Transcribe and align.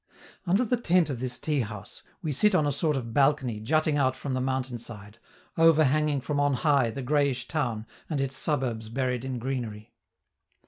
Under 0.47 0.65
the 0.65 0.77
tent 0.77 1.11
of 1.11 1.19
this 1.19 1.37
tea 1.37 1.59
house, 1.59 2.01
we 2.23 2.31
sit 2.31 2.55
on 2.55 2.65
a 2.65 2.71
sort 2.71 2.95
of 2.97 3.13
balcony 3.13 3.59
jutting 3.59 3.99
out 3.99 4.15
from 4.15 4.33
the 4.33 4.41
mountain 4.41 4.79
side, 4.79 5.19
overhanging 5.59 6.21
from 6.21 6.39
on 6.39 6.55
high 6.55 6.89
the 6.89 7.03
grayish 7.03 7.47
town 7.47 7.85
and 8.09 8.19
its 8.19 8.35
suburbs 8.35 8.89
buried 8.89 9.23
in 9.23 9.37
greenery. 9.37 9.93